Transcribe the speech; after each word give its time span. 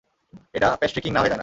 এটা, 0.53 0.75
pastry 0.75 1.01
king 1.01 1.11
না 1.13 1.19
হয়ে 1.19 1.29
যায় 1.29 1.37
না। 1.37 1.39